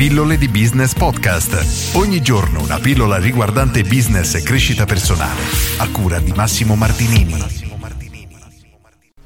[0.00, 1.94] Pillole di Business Podcast.
[1.94, 5.42] Ogni giorno una pillola riguardante business e crescita personale.
[5.76, 7.68] A cura di Massimo Martinini.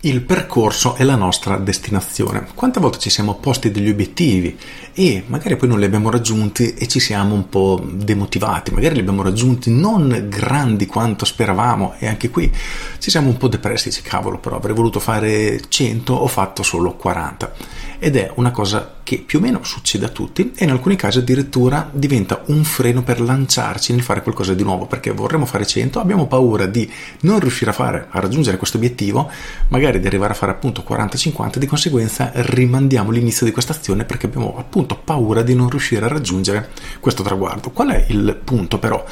[0.00, 2.48] Il percorso è la nostra destinazione.
[2.54, 4.58] Quante volte ci siamo posti degli obiettivi
[4.92, 9.00] e magari poi non li abbiamo raggiunti e ci siamo un po' demotivati, magari li
[9.00, 12.52] abbiamo raggiunti non grandi quanto speravamo e anche qui
[12.98, 16.96] ci siamo un po' depressi, dice cavolo però avrei voluto fare 100, ho fatto solo
[16.96, 17.52] 40
[17.98, 21.18] ed è una cosa che più o meno succede a tutti e in alcuni casi
[21.18, 26.00] addirittura diventa un freno per lanciarci nel fare qualcosa di nuovo perché vorremmo fare 100,
[26.00, 26.90] abbiamo paura di
[27.20, 29.30] non riuscire a fare, a raggiungere questo obiettivo,
[29.68, 34.26] magari di arrivare a fare appunto 40-50, di conseguenza rimandiamo l'inizio di questa azione perché
[34.26, 37.70] abbiamo appunto paura di non riuscire a raggiungere questo traguardo.
[37.70, 39.04] Qual è il punto però?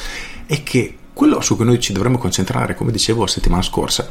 [0.46, 4.10] È che quello su cui noi ci dovremmo concentrare, come dicevo la settimana scorsa,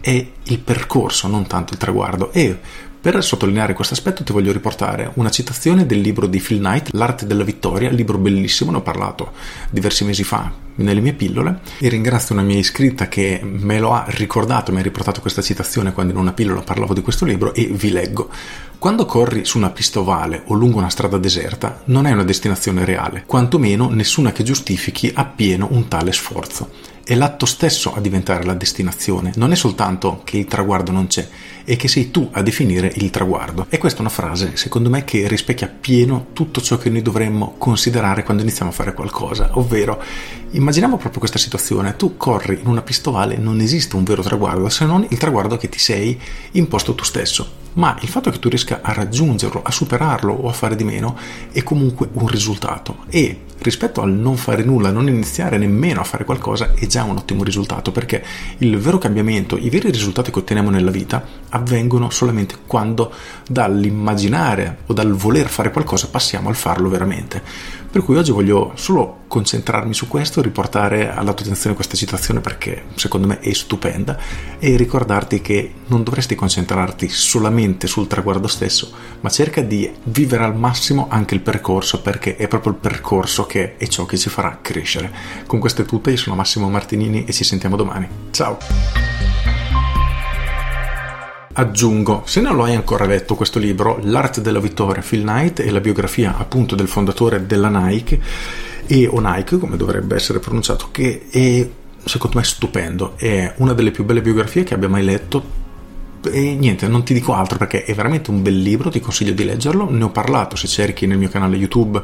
[0.00, 2.32] è il percorso, non tanto il traguardo.
[2.32, 2.58] E
[3.00, 7.26] per sottolineare questo aspetto ti voglio riportare una citazione del libro di Phil Knight, L'arte
[7.26, 9.32] della vittoria, libro bellissimo, ne ho parlato
[9.70, 14.04] diversi mesi fa nelle mie pillole e ringrazio una mia iscritta che me lo ha
[14.08, 17.66] ricordato, mi ha riportato questa citazione quando in una pillola parlavo di questo libro e
[17.66, 18.28] vi leggo.
[18.78, 22.84] Quando corri su una pista ovale o lungo una strada deserta non è una destinazione
[22.84, 26.68] reale, quantomeno nessuna che giustifichi appieno un tale sforzo.
[27.10, 31.28] È l'atto stesso a diventare la destinazione, non è soltanto che il traguardo non c'è,
[31.64, 33.66] è che sei tu a definire il traguardo.
[33.68, 37.56] E questa è una frase, secondo me, che rispecchia pieno tutto ciò che noi dovremmo
[37.58, 40.00] considerare quando iniziamo a fare qualcosa, ovvero
[40.52, 44.68] immaginiamo proprio questa situazione, tu corri in una pista ovale, non esiste un vero traguardo
[44.68, 46.16] se non il traguardo che ti sei
[46.52, 47.58] imposto tu stesso.
[47.72, 51.18] Ma il fatto che tu riesca a raggiungerlo, a superarlo o a fare di meno
[51.50, 52.98] è comunque un risultato.
[53.08, 57.16] E rispetto al non fare nulla, non iniziare nemmeno a fare qualcosa è già un
[57.16, 58.24] ottimo risultato perché
[58.58, 63.12] il vero cambiamento, i veri risultati che otteniamo nella vita avvengono solamente quando
[63.48, 67.42] dall'immaginare o dal voler fare qualcosa passiamo al farlo veramente.
[67.90, 72.84] Per cui oggi voglio solo concentrarmi su questo, riportare alla tua attenzione questa citazione perché
[72.94, 74.16] secondo me è stupenda
[74.60, 80.56] e ricordarti che non dovresti concentrarti solamente sul traguardo stesso, ma cerca di vivere al
[80.56, 84.60] massimo anche il percorso perché è proprio il percorso che è ciò che ci farà
[84.62, 85.10] crescere.
[85.44, 88.06] Con questo è tutto, io sono Massimo Martinini e ci sentiamo domani.
[88.30, 88.58] Ciao!
[91.54, 95.70] Aggiungo, se non lo hai ancora letto questo libro, L'arte della vittoria, Phil Knight e
[95.72, 98.20] la biografia appunto del fondatore della Nike
[98.86, 101.68] e o Nike, come dovrebbe essere pronunciato, che è
[102.04, 105.58] secondo me stupendo, è una delle più belle biografie che abbia mai letto
[106.24, 109.44] e niente, non ti dico altro perché è veramente un bel libro, ti consiglio di
[109.44, 109.90] leggerlo.
[109.90, 112.02] Ne ho parlato se cerchi nel mio canale YouTube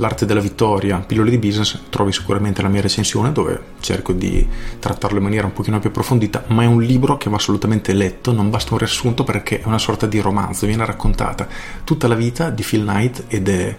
[0.00, 4.48] L'arte della vittoria, pillole di business, trovi sicuramente la mia recensione dove cerco di
[4.78, 8.32] trattarlo in maniera un pochino più approfondita, ma è un libro che va assolutamente letto,
[8.32, 11.46] non basta un riassunto perché è una sorta di romanzo, viene raccontata
[11.84, 13.76] tutta la vita di Phil Knight ed è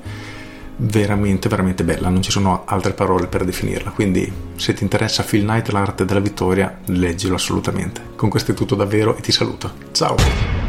[0.83, 5.43] veramente veramente bella, non ci sono altre parole per definirla, quindi se ti interessa Phil
[5.43, 8.01] Knight l'arte della vittoria, leggilo assolutamente.
[8.15, 9.71] Con questo è tutto davvero e ti saluto.
[9.91, 10.60] Ciao!